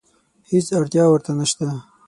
هېڅ 0.49 0.67
اړتیا 0.77 1.03
ورته 1.09 1.31
نشته. 1.39 1.67